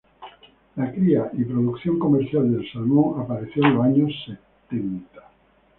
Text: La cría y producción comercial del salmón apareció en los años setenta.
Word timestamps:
La 0.77 0.91
cría 0.91 1.29
y 1.37 1.43
producción 1.43 1.99
comercial 1.99 2.51
del 2.51 2.67
salmón 2.71 3.21
apareció 3.21 3.63
en 3.63 3.75
los 3.75 3.85
años 3.85 4.11
setenta. 4.25 5.29